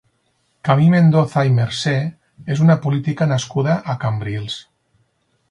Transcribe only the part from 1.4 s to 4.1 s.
i Mercè és una política nascuda a